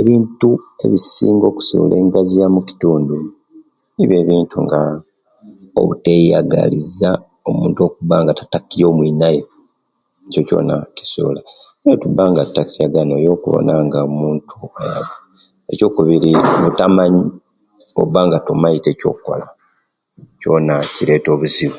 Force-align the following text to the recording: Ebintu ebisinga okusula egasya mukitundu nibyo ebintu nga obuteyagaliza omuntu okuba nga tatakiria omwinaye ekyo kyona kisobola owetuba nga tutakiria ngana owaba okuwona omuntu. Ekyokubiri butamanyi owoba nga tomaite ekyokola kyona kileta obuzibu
Ebintu 0.00 0.48
ebisinga 0.84 1.44
okusula 1.48 1.94
egasya 2.02 2.44
mukitundu 2.54 3.14
nibyo 3.94 4.16
ebintu 4.22 4.56
nga 4.64 4.80
obuteyagaliza 5.80 7.10
omuntu 7.48 7.78
okuba 7.88 8.16
nga 8.22 8.36
tatakiria 8.38 8.86
omwinaye 8.90 9.40
ekyo 10.28 10.42
kyona 10.48 10.74
kisobola 10.96 11.40
owetuba 11.84 12.22
nga 12.28 12.42
tutakiria 12.48 12.86
ngana 12.90 13.12
owaba 13.16 13.32
okuwona 13.36 13.72
omuntu. 14.08 14.54
Ekyokubiri 15.72 16.30
butamanyi 16.62 17.22
owoba 17.96 18.20
nga 18.26 18.38
tomaite 18.46 18.88
ekyokola 18.92 19.46
kyona 20.40 20.74
kileta 20.94 21.28
obuzibu 21.32 21.74